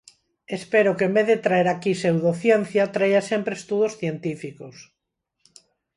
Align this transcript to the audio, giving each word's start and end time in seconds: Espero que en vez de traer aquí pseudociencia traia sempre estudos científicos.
Espero 0.57 0.91
que 0.97 1.05
en 1.07 1.13
vez 1.17 1.27
de 1.31 1.41
traer 1.45 1.67
aquí 1.69 1.91
pseudociencia 1.95 2.83
traia 2.95 3.21
sempre 3.31 3.53
estudos 3.59 3.97
científicos. 4.01 4.75